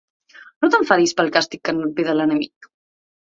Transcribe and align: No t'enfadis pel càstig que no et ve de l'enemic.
No 0.63 0.69
t'enfadis 0.75 1.13
pel 1.19 1.29
càstig 1.35 1.63
que 1.69 1.75
no 1.79 1.85
et 1.89 1.93
ve 1.99 2.05
de 2.09 2.15
l'enemic. 2.17 2.69